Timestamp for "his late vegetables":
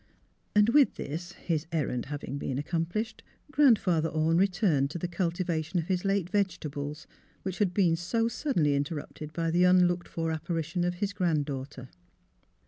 5.89-7.05